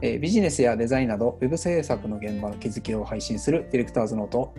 [0.00, 4.54] えービジネスやデザインなど、ウェブ制作の現場の気づきを配信するディレクターズノート。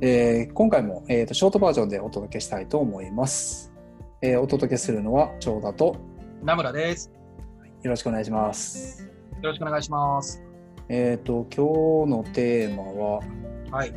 [0.00, 3.72] えー今回も、えーとショートバージョンでお届けしたいと思います。
[4.22, 5.96] えーお届けするのは長田と、
[6.42, 7.12] 名村です。
[7.82, 9.04] よろしくお願いします。
[9.42, 10.42] よろしくお願いします。
[10.88, 13.20] えっ、と、今日のテーマは、
[13.70, 13.94] はい。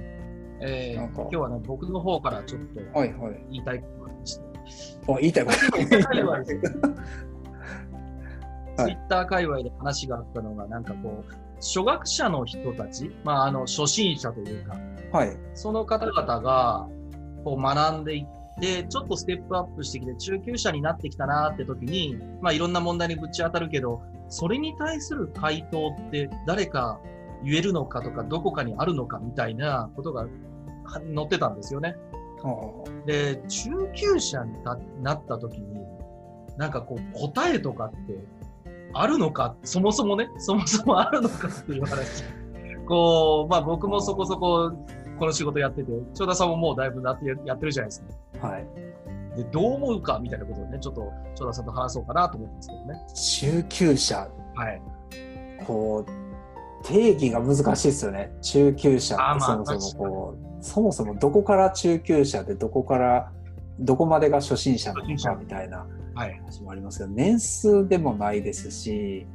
[0.61, 3.45] えーなんか今日はね、僕の方からちょっとはいはい。
[3.51, 4.43] 言いたいことがありまして、
[5.11, 6.89] あ、言いたいこと。
[8.77, 14.75] ツイッター界隈で話があったのが、なんかこう、初学者の人たち、まあ、あの、初心者というか、
[15.11, 15.37] はい。
[15.53, 16.87] その方々が、
[17.43, 26.99] こう学んでいって、ちょっとステップアップしてきて、中級者になってきたなって時に、まあいろんな問題にぶち当たるけど、それに対する回答って誰か
[27.43, 30.27] 言えるのかとか、どこかにあるのかみたいなことがは
[31.15, 31.95] 載ってたんですよね。
[33.05, 35.85] で、中級者にななった時に、
[36.57, 38.19] なんかこう答えとかって
[38.97, 41.47] あるのか、そもそもね、 そもそもあるのか？
[41.47, 42.23] っていう話。
[42.87, 44.71] こう、まあ僕もそこそこ
[45.19, 48.03] この仕事やってて、長田さんももうだいぶなってやってるじゃないです
[48.41, 48.47] か。
[48.47, 48.67] はい。
[49.37, 53.63] で、どう思うかみたいなことをね、ちょっと長田さんと話そうかなと思ったんですけどね。
[53.63, 54.81] 中級者、はい。
[55.65, 58.31] こう、定義が難しいですよね。
[58.41, 63.31] 中級者ってそもそもこう、そもそもどこから中級者でどこから、
[63.79, 65.87] どこまでが初心者なのかみたいなはい。
[66.15, 69.27] 話もありますけど、年数でもないですし、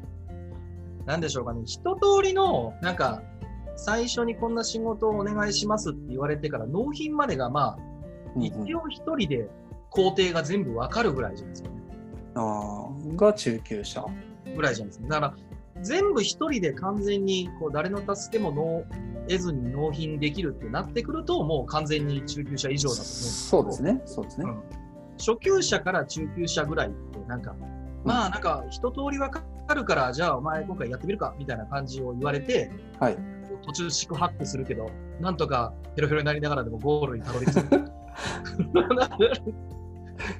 [1.06, 1.62] なんでしょうかね。
[1.64, 3.22] 一通りの、なんか、
[3.76, 7.78] 最初にこんな仕事をお願いしますって言われてから、納品までがまあ、
[8.36, 9.48] うんうん一応一人で
[9.90, 11.74] 工程が全部わかるぐらいじゃないですかね。
[12.34, 14.04] あーが中級者。
[14.54, 15.08] ぐらいじゃないですか。
[15.08, 15.34] だか
[15.74, 18.84] ら、全部一人で完全に、こう、誰の助けもの
[19.28, 24.02] 得ずに納品できるってなってくると、もう完全に中級者以上だと思うんですそうですね。
[24.04, 24.44] そうですね。
[24.46, 24.79] うん
[25.20, 27.54] 初級者から中級者ぐらいって、なんか、
[28.04, 33.18] まあなんか一通りわかるから、じゃあお前今回やってみるかみたいな感じを言われて、はい。
[33.62, 37.84] 途中四苦八苦するけど、なんとかヘロヘロになりながらでもゴールにたどり着く。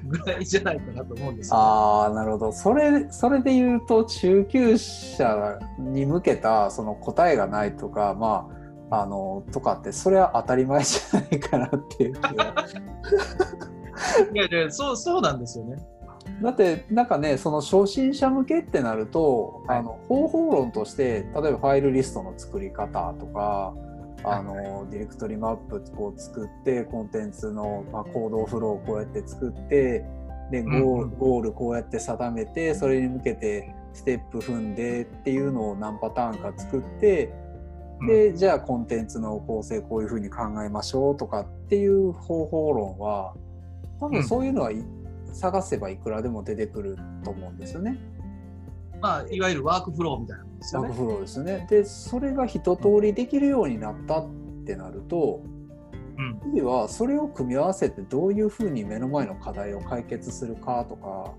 [0.05, 2.51] ぐらいじゃないかなと思うんですよ、ああ、なるほど。
[2.51, 8.47] それ、それで言うと、中級者に向けたその答えがないとか、ま
[8.91, 12.53] あ、あの、とかって、それは当たり前じゃないかなっていう気が。
[14.33, 15.77] いやいやそう、そうなんですよね。
[16.41, 19.79] だってなんかねその初心者向けってなると、はい。
[19.79, 23.73] あの方法論として例えばファイルリストの作り方とか
[24.23, 30.05] あの、ディレクトリマップを作ってコンテンツの、まあ、行動フローをこうやって作って
[30.51, 31.17] でゴール,、うんうん。
[31.17, 37.33] ゴールこうやって定めてそれに向けてステップ踏んでっていうのを何パターンか作って
[38.07, 43.33] でじゃあコンテンツの構成こういうふうに考えましょうとかっていう方法論は
[44.01, 44.83] 多分そういうのはい
[45.31, 47.97] 探せばいくらでも出てくると思うんですよね。
[48.99, 50.89] まあ、いわゆるワークフローみたいなもんですよね。
[50.89, 51.67] ワークフローですよね。
[51.69, 54.29] でそれが一通りできるようになったっ
[54.65, 55.41] てなると
[56.17, 56.39] うん。
[56.51, 61.31] 次はそれを組み合わせてどういうふうに目の前の課題を解決するかとか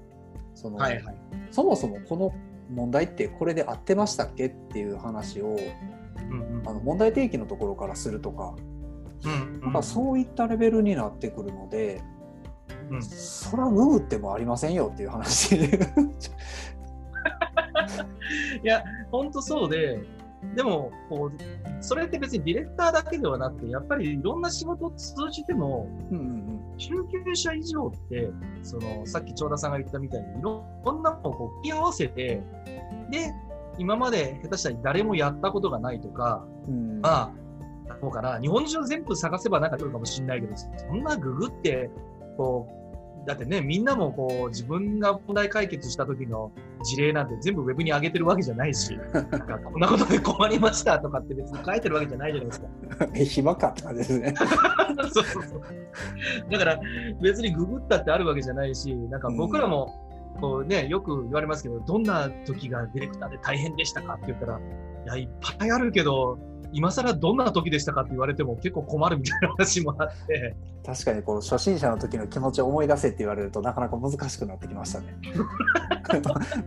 [0.54, 1.16] その、はいはい。
[1.50, 2.32] そもそもこの
[2.70, 5.56] 問題ってこれで合ってましたっけっていう話を
[6.30, 8.54] うんうんあの問題提起のところからするとか
[9.24, 12.02] うんなんかそういったレベルになってくるので、
[12.92, 13.02] うん。
[13.02, 15.56] そらググってもありませんよっていう話。
[18.62, 20.02] いや、ほんとそうで、
[20.54, 21.32] でもこう、
[21.80, 28.30] それって別にディレクターだけではなくて、やっぱりいろんな仕事を通じても、うんうん中級者以上って、
[28.62, 32.42] そのさっき長田さんが言ったみたいに、いろんなものをこう組み合わせて、
[33.10, 33.32] で、
[33.78, 37.00] 今まで下手したら誰もやったことがないとか、うん。
[37.00, 37.32] まあ、
[38.00, 41.90] どうかな、日本中全部探せばなんか来るかもしれないけど、そんなググって、
[42.36, 42.81] こう、
[43.26, 46.50] だってね、みんなもこう、自分が問題解決した時の
[46.82, 52.66] 事例なんて全部ウェブに上げてるわけじゃないし、 なんかこんなことで困りましたとかって別に書いてるわけじゃないじゃないですか。
[53.14, 54.34] え暇かって感じですね。
[55.12, 55.62] そうそうそう。
[56.50, 56.80] だから
[57.20, 59.94] 別にググったってあるわけじゃないし、なんか僕らも、
[60.40, 64.60] こうね、よく言われますけど、どんな時がディレクターで大変でしたかって言ったら、い
[65.06, 66.38] や、いっぱいあるけど、
[66.72, 75.16] 今更どんな時でしたかって言われても結構困るみたいな話もあって、確かにこの初心者の時の気持ちを思い出せって言われるとなかなか難しくなってきましたね。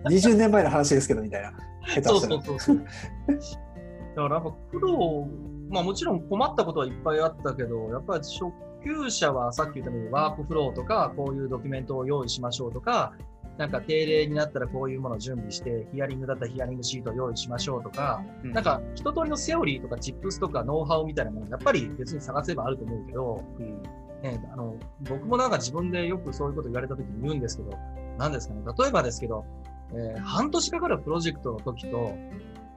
[0.05, 1.53] 20年前の話ですけどみたいな。
[1.87, 2.77] 下手したらそうそうそう。
[2.77, 5.27] だからやっぱ苦労、
[5.69, 8.51] まあもちろん困ったことはいっぱいあったけど、やっぱり初
[8.83, 13.13] 級者はさっき言ったようにワークフローとか、こういうドキュメントを用意しましょうとか、
[13.57, 18.51] なんか定例になったらこういうものを準備して、ヒアリングだったらヒアリングシートを用意しましょうとか、うん。
[18.51, 23.81] なんか一通りのセオリーとかチップスとかノウハウみたいなものやっぱり別に探せばあると思うけど、うん。
[24.21, 27.77] ね、あの僕もなんか自分でよくそういうこと言われた時に言うんですけど、
[28.17, 29.45] 何ですかね、例えばですけど、
[29.91, 32.17] えー半年かかるプロジェクトの時と、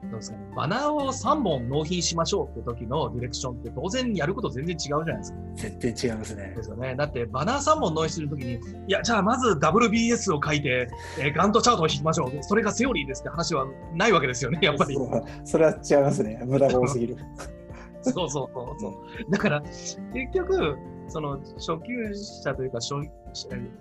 [0.03, 5.39] どうですかね、バナーを3本納品しましょうって時のディレクションって当然やること全然違うじゃないですか。
[5.55, 6.63] 絶対違いますねで。
[6.63, 6.95] すよね。
[6.95, 12.31] だってバナー3本納品するときに、いや、じゃあまず WBS を書いて、えーガントチャートを引きましょう。
[12.41, 14.97] それがセオリーですって話はないわけですよね、 やっぱり。
[15.43, 16.41] それは違いますね。
[16.45, 17.17] 無駄が多すぎる。
[18.01, 19.31] そうそうそうそう。
[19.31, 19.97] だから、結
[20.33, 20.77] 局、
[21.09, 22.95] その初級者というか初、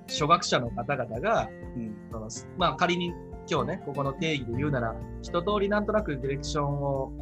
[0.09, 3.13] 初学者の方々が、うんそのまあ仮に
[3.51, 7.13] 今日ね、ここの定義で言うなら、一通りなんとなくディレクションを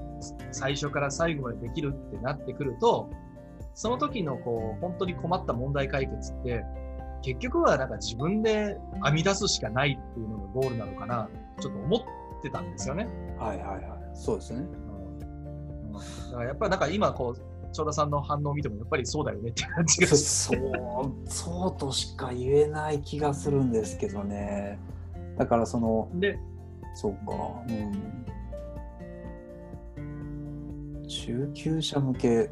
[0.51, 3.09] 最初から最後までできるってなってくると、
[3.75, 6.65] その時のこう、本当に困った問題解決って、
[7.23, 11.29] 結局はなんか自分で編み出すしかないっていうのがゴールなのかな、
[11.61, 13.09] ちょっと思ってたんですよね。
[13.39, 13.81] はいはいはい。
[14.15, 14.61] そうですね。
[14.61, 14.87] うん
[16.31, 17.41] だからやっぱりなんか今こう、
[17.73, 20.09] 長田さんの反応を見てもやっぱりそうだよねって感じが。
[20.09, 24.79] そう、そうとしか言えない気がするんですけどね。
[25.37, 26.39] だからその、で、
[26.95, 27.33] そうか、
[27.69, 27.73] う
[30.01, 31.07] ん。
[31.07, 32.51] 中級者向け。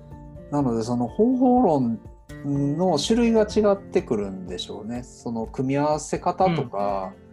[0.50, 2.00] なので、その方法論
[2.44, 5.02] の種類が違ってくるんでしょうね。
[5.02, 7.24] その組み合わせ方とか、えーうん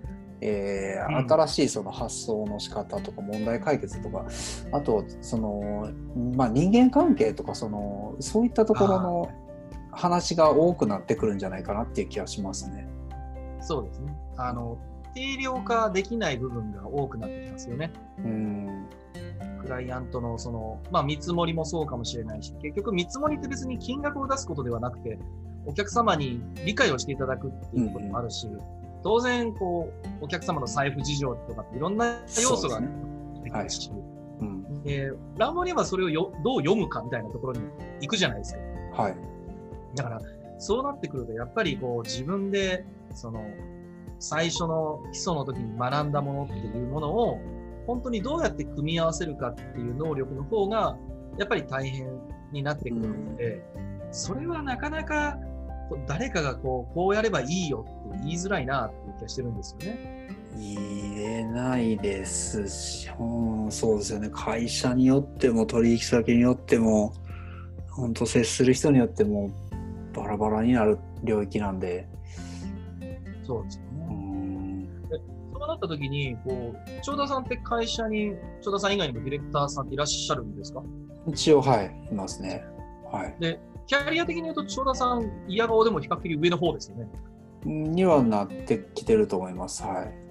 [1.29, 4.25] 新しいその発想の仕方とか問題解決とか
[4.71, 5.91] あとその、
[6.35, 9.29] まあ、人間関係とかそのそういったところの
[9.91, 12.87] 話が多くなってくるんじゃないかなっていう気がしますね。
[13.61, 14.17] そうですね。
[14.37, 14.77] あの、
[15.13, 17.91] 定量化できない部分が多くなってきますよね。
[18.19, 18.87] うん。
[19.61, 25.19] クライアントのその、まあ見積もりもそうかもしれないし、結局見積もりって別に金額を出すことではなくて、
[25.65, 28.47] お客様に理解をしていただくっていうこともあるし、
[29.03, 29.91] 当然、こ
[30.21, 32.93] う、お客様の財布事情とかっていろんな要素がそうです
[33.35, 33.91] 出てくるし、
[34.39, 34.83] うん。
[34.83, 37.61] で乱暴にはそれをよどう読むかみたいなところに
[38.01, 38.55] 行くじゃないです
[38.95, 39.03] か。
[39.03, 39.15] はい。
[39.95, 40.21] だから、
[40.59, 43.43] そうなってくると、やっぱりこう自分で、その、
[44.21, 47.39] 最初の基礎の時に学んだものっていうものを、
[47.87, 50.95] 本当にどうやって組み合わせるかっていう能力の方が、
[51.39, 52.07] やっぱり大変
[52.51, 53.63] になってくるので、
[54.11, 55.37] それはなかなか、
[56.07, 60.29] 誰かがこう、こうやればいいよって言いづらいなっていう気がしてるんですよね。
[60.55, 60.77] 言
[61.17, 67.13] えないですし、うん、そうですよね会社によっても取引先によっても
[67.89, 69.49] 本当接する人によっても
[70.13, 72.07] バラバラになる領域なんで、
[73.43, 73.90] そうですね。
[75.65, 80.83] うなった時に、こう、長田さんって会社に、長田さん以外にもディレクターさんっていらっしゃるんですか？
[81.27, 82.63] 一応はいいますね。
[83.11, 83.35] はい。
[83.39, 87.07] で、キャリア的に言うと、長田さん、いや顔でも比較的上の方ですよね。
[87.65, 89.83] にはなってきてると思います。
[89.83, 90.21] はい。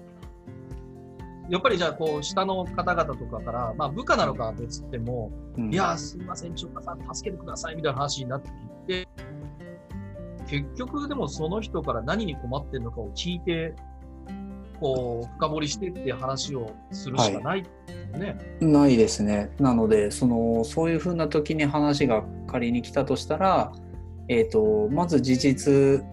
[1.49, 5.73] やっぱりじゃあ、こう、下の方々とかから、まあ、部下なのかは別でも、うん。
[5.73, 8.53] いやー、すいません、長田さん、助けてください、みたいな話になってき
[8.87, 9.07] て、
[10.47, 13.75] 結局、でもその人から何に困ってるのかを聞いて、
[14.81, 18.37] こう、深掘りしてっていう話をするしかないですよね。
[18.59, 19.51] ないですね。
[19.59, 23.71] なのでそのそういうふうな時に話が仮に来たとしたら、
[24.27, 26.03] えー、とまず事実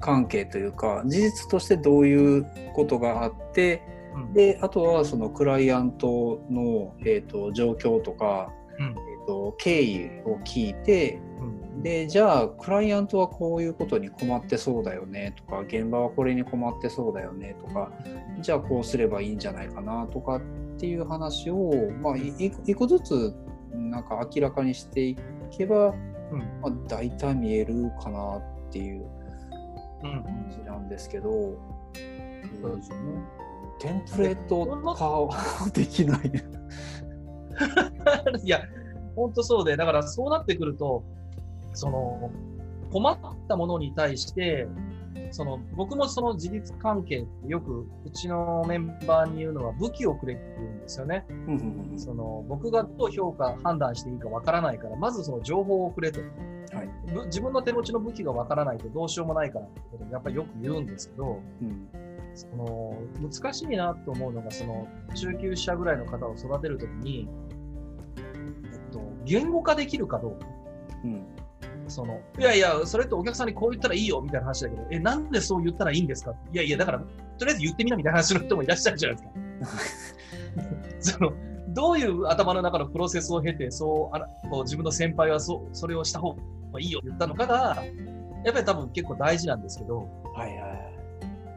[0.00, 3.82] 関係というか事実としてどういうことがあって
[4.14, 11.31] うんであとはそのクライアントの、えー、と状況とか、うんえー、と経緯を聞いてうん
[11.82, 17.90] でじゃあクライアントはこういうことに困ってそうだよねとか現場はこれに困ってそうだよねとか
[18.40, 20.40] じゃあこうすればいいんじゃないかなとかっ
[20.78, 23.34] ていう話を、まあ、一個ずつ
[23.72, 25.16] なんか明らかにしてい
[25.50, 29.04] けば、うんまあ、大体見えるかなっていう
[30.04, 31.56] うん感じなんですけど、そ
[32.72, 33.22] うですよね。
[33.78, 36.32] テンプレート化はできない。
[38.42, 38.60] いや、
[39.14, 41.04] 本当そうで、だからそうなってくると、
[41.72, 42.30] その、
[42.90, 44.68] 困ったものに対して、
[45.30, 51.24] その、僕もその自立関係ってよく、うちのメンバーに言うのは武器をくれって言うんですよね。
[51.96, 56.20] その、僕がどう評価、判断していいかわからないから、まずその情報をくれと。
[56.20, 61.88] はいぶ自分の手持ちの武器がわからないとどうしようもないからってことをやっぱりよく言うんですけど、うん
[62.34, 67.28] その難しいなと思うのが、その中級者ぐらいの方を育てるときに、
[68.16, 70.46] えっと、言語化できるかどうか。
[71.04, 71.26] うん
[71.92, 76.34] そのいやいや、それってお客さんにこう言ったらいいよみたいな話だけど、え、なんでそう言ったらいいんですか？
[76.52, 79.22] いやいや、だから、とりあえず言ってみなみたいな話の人もいらっしゃるじゃないで
[81.00, 81.18] すか。
[81.18, 81.32] その
[81.68, 87.82] どういう頭の中のプロセスを経て、そうあらこう自分の先輩はそうそれをした方がいいよって言ったのかが、
[88.44, 90.68] やっぱり多分結構大事なんですけど、はいは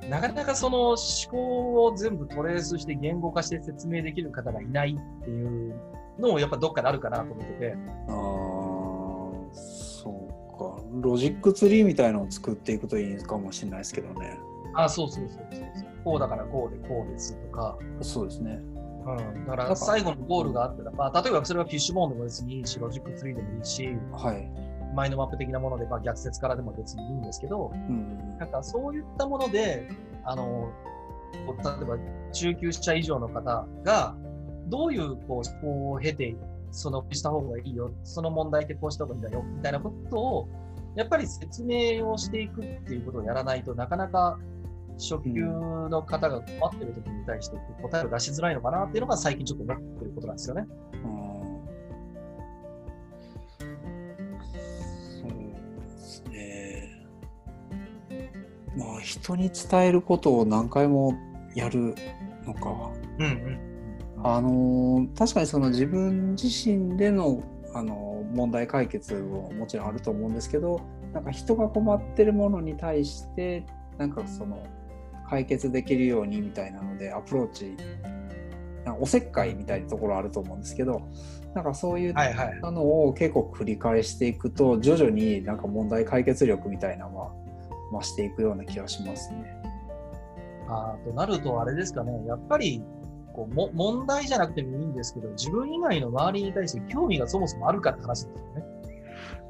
[0.03, 0.09] い。
[0.09, 0.97] なかなかその思
[1.31, 5.75] 考を全部トレースして言語化して説明できる方がいないっていう
[6.19, 7.75] のもやっぱどっかであるかなと思ってて、
[8.07, 8.54] あー
[10.05, 10.83] そうか。
[11.01, 14.39] ロジックツリーみたいのを作っていくといいかもしれないですけどね。
[14.75, 18.61] あ、そうそうそうそうそう、こうだからこうでこうですとか、そうですね。
[19.07, 24.49] うん、だから最後のゴールがあって、まあ、例えばそれはフィッシュボーンでも別にいいし、ロジックツリーでもいいし、はい。
[24.95, 28.37] マインドマップ的なもので、まあ、逆説からでも別にいいんですけど、うん。
[28.39, 29.89] なんかそういったもので、
[30.23, 30.71] あの、
[31.33, 31.97] 例えば
[32.31, 34.15] 中級者以上の方が、
[34.67, 36.35] どういうこう思考を経て、
[36.75, 40.49] そのした方がいいよ、その問題ってこうした方がいいんだよ、みたいなことを、
[40.95, 44.39] やっぱり説明をしていくっていうことをやらないとなかなか
[44.97, 50.65] 初級の方が困ってる時に対して答えを出しづらいのかなっていうのが最近ちょっと思ってることなんですよね。
[51.03, 51.25] うん
[55.21, 55.31] そう
[55.81, 57.05] ですね。
[58.77, 61.13] まあ人に伝えることを何回も
[61.55, 61.93] やる
[62.45, 62.91] のか。
[63.19, 63.64] うんうん。
[64.27, 67.43] あの確かにその自分自身での、
[67.75, 70.81] あの問題解決ももちろんあると思うんですけど
[71.13, 73.65] なんか人が困ってるものに対して
[73.97, 74.65] なんかその
[75.29, 77.77] 解決できるようにみたいなのでアプローチ
[78.99, 81.01] おせっかいみたいなところあると思うんですけど
[81.53, 82.61] なんかそういっはいはい。
[82.61, 87.31] たのを結構繰り返していくと徐々になんか問題解決力みたいなのは
[87.91, 89.61] 増していくような気がしますね。
[90.67, 92.83] あとなると、あれですかね、やっぱり
[93.35, 98.65] こうも問題じゃなくてもいいんですけど、自分以外の周りに対して興味がそもそもあるかって話ですよね。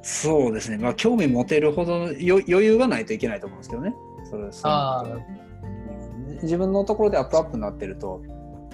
[0.02, 3.94] そうですね、まあ、興味持てるほどのよ余裕がないといけないと思うんですけどね。
[4.30, 5.04] それあ
[6.42, 8.22] 自分のところでアップアップになってると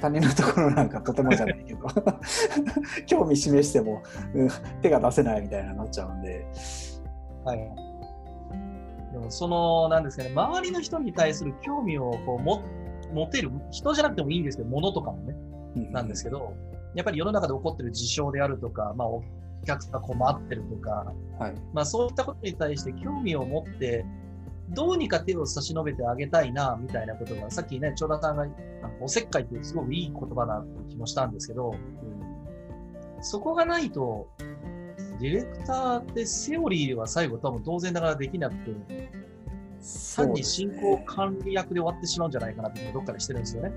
[0.02, 1.88] 他人のところなんかとてもじゃないけど
[3.06, 4.02] 興味示しても、
[4.34, 4.50] うん
[4.82, 6.46] 手が出せないみたいななっちゃうんで。
[7.46, 7.60] はい。
[9.12, 12.64] でも、その、なんですかね、周りの人に対する興味をこうも
[13.14, 15.36] 持てる、人じゃなくてもいいんですけど、物とかもね、
[15.92, 16.54] なんですけど、
[16.96, 19.24] やっぱり世の中で起こってる事象であるとか、まあ、お
[19.66, 21.54] 客さんが困ってるとか、はい。
[21.74, 24.06] まあ、そういったことに対して興味を持って、
[24.70, 28.48] どうにか手を差し伸べてあげたいな、みたいなことが、さっきね、長田さんが、
[29.02, 31.74] おせっかいってすごくいい言葉だって気もしたんですけど、
[33.22, 34.28] そこがないと、
[35.20, 39.12] ディレクターってセオリーでは最後多分当然ながらできなくて、
[40.16, 43.72] 単に進行管理役で終わってしまうんじゃないかなってどっかでしてるんですよね。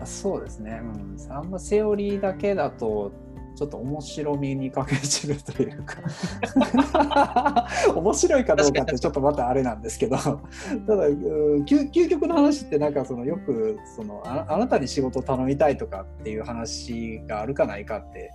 [0.00, 3.10] あそうですね、うん、あんまセオリーだけだと
[3.58, 18.32] ちょっと面白みに欠け散るというか 面白いかどうかってちょっとまたあれなんですけどただうん究究極の話ってなんかそのよくそのああなたに仕事を頼みたいとかっていう話があるかないかって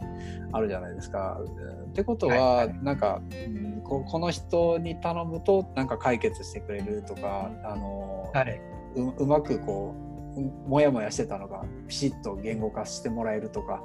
[0.52, 1.40] あるじゃないですか。
[1.40, 8.60] うんってことは、はいはいなんか、うんここの人に頼むとなんか解決してくれるとかあの、はい。
[8.96, 13.84] ううまくこううもやもやしてたのがピシッと言語化してもらえるとか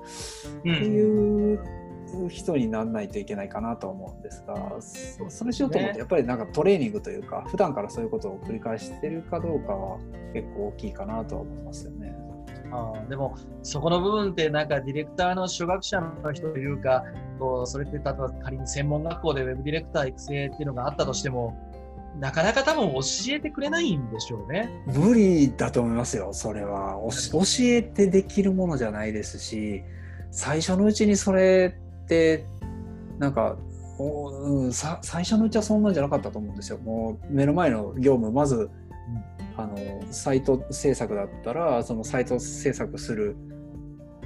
[0.55, 0.93] うってん。
[0.93, 1.61] いう
[2.31, 9.99] 人にならないといけないかなと思うんですがそそれしようと思うとやっぱりなんかトレーニングというか普段からそういうことを繰り返してるかどうかは
[10.33, 12.17] 結構大きいかなとは思いますよね。
[12.71, 17.03] あーでも、そこの部分って、なんかディレクターの初学者の人というか、
[17.39, 21.57] こうそれって例えば仮に専門学校でウェブディレクター育成っていうのがあったとしても、
[22.21, 24.71] なかなか多分教えてくれないんでしょうね。
[24.87, 26.99] 無理だと思いますよそれは。
[27.33, 29.83] 教えてできるものじゃないですし
[30.31, 32.45] 最初のうちにそれって
[33.19, 33.57] なんか、
[33.99, 36.79] おうん、さ最初のうちはそんなんじゃなかったと思うんですよ。
[36.79, 38.71] もう目の前の業務まず
[39.57, 39.77] あの
[40.11, 43.37] サイト制作だったらそのサイト制作する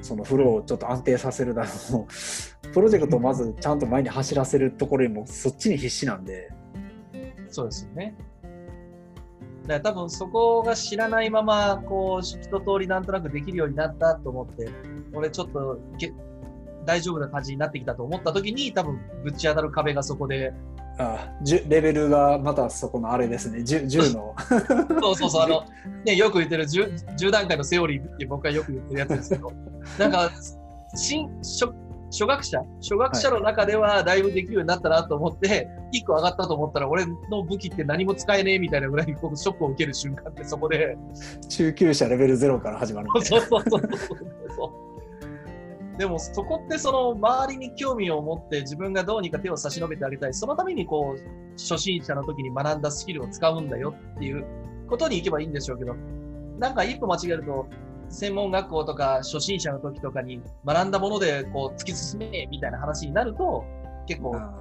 [0.02, 1.68] そのフローをちょっと安定させるだろ
[2.00, 2.06] う。
[2.72, 6.50] プロジェクトをまずちゃんと前に走らせるところにもそっちに必死なんで。
[7.52, 8.16] そうですよね。
[9.62, 14.68] だから多分そこが知らないまま、こう、一通りなんとなくできるようになったと思って、
[15.14, 16.12] 俺ちょっとけ
[16.84, 20.52] 大丈夫な感じになってきたと思った時に、多分ぶち当たる壁がそこで、
[20.98, 23.60] あじゅレベルがまたそこのあれですね。
[23.60, 24.34] 10, 10の。
[25.00, 25.62] そうそうそう、あの、
[26.04, 29.52] ね、よく言ってる 10, 10段階のセオリーって僕はよく言ってるやつですけど、
[29.98, 30.30] なんか、
[30.94, 31.72] 新初
[32.12, 40.96] 初学者初学者の中ではだいぶできるようになったなと思って、1個上がったと思ったら、俺の武器って何も使えねえみたいなぐらいに僕ショックを受ける瞬間ってそこで、
[41.48, 44.18] 中級者レベル0から始まるみたいなそうそうそうそう
[44.56, 45.98] そう。
[45.98, 50.34] でもそこってその周りに興味を持って自分がどうにか手を差し伸べてあげたい。
[50.34, 54.44] そのためにこう初心者の時に学んだスキルを使うんだよっていう
[54.88, 55.94] ことに行けばいいんでしょうけど、
[56.58, 57.66] なんか一歩間違えると
[58.12, 63.64] 専門学校とか初心者の時とかに学んだものでこう突き進めみたいな話になると
[64.06, 64.58] 結構あ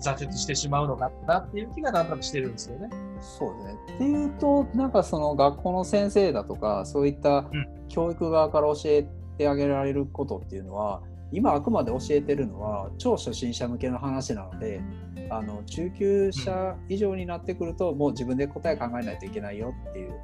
[0.00, 2.88] 挫折してしまうのかなっていう気がなんとなくしてるんですよね。
[3.20, 3.74] そうですね。
[3.96, 7.80] っていうとなんかその学校の先生だとかそういったうん。
[7.90, 11.02] 教育側から教えてあげられることっていうのは
[11.32, 14.80] 今あくまで教えてるのは超初心者向けの話なので
[15.28, 20.14] あの中級者以上になってくるともう自分で答え考えないといけないよっていう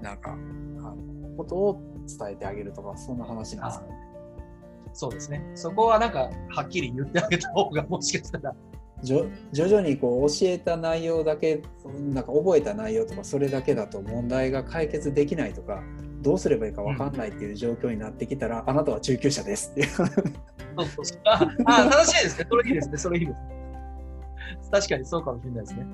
[0.00, 0.96] なんかあの
[1.36, 3.94] ことを伝えてあげるとかそんな話なんですかね。
[4.92, 5.44] そうですね。
[5.54, 8.54] そこはなんか、はっきり言ってあげた方が、もしかしたら。
[9.02, 11.60] 徐々にこう教えた内容だけ
[12.00, 15.82] なんか覚えた内容とかそれだけだと問題が解決できないとか
[16.22, 19.70] どうすればいいか分かんないっていう状況になってきたら、うん、あなたは中級者です。
[19.72, 19.88] っていう。
[21.24, 22.46] ああ楽しいですね。
[22.48, 22.98] それいいですね。
[22.98, 23.40] それいいです。
[24.70, 25.86] 確かにそうかもしれないですね。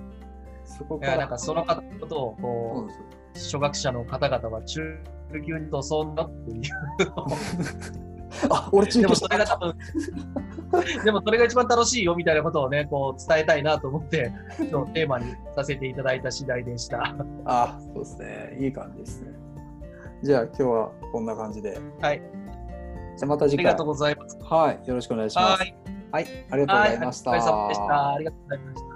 [0.64, 1.16] そこから。
[1.18, 4.80] なんかその方のことをこう初学者の方々は中
[5.40, 6.62] 級にとそんなっていう
[8.50, 9.74] あ、俺中でもそれが多分、
[11.04, 14.32] でもそれが一番楽しいよみたいなことをね、こう伝えたいなと思って、
[14.70, 17.14] のテーマにさせていただいた次第でした。
[17.44, 18.56] あ、そうですね。
[18.60, 19.32] いい感じですね。
[20.22, 21.78] じゃあ今日はこんな感じで。
[22.00, 22.22] はい。
[23.16, 23.66] じゃあまた次回。
[23.66, 24.38] ありがとうございます。
[24.42, 24.88] はい。
[24.88, 25.60] よろしくお願いします。
[25.60, 25.76] はい。
[26.12, 27.30] はい、ありがとうございました。
[27.30, 28.12] はい、お疲れ様でした。
[28.12, 28.91] ありがとうございました。